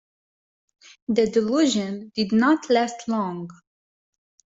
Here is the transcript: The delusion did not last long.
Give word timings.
The 1.09 1.27
delusion 1.29 2.11
did 2.15 2.31
not 2.31 2.71
last 2.71 3.07
long. 3.07 3.51